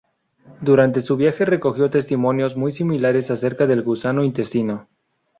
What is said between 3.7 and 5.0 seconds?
gusano-intestino.